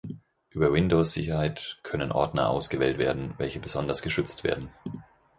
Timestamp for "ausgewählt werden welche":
2.49-3.59